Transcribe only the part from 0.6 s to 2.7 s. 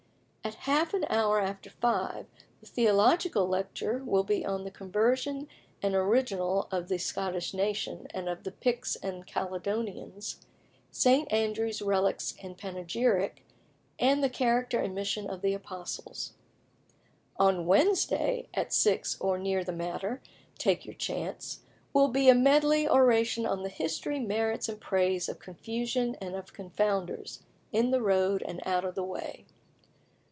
half an hour after five, the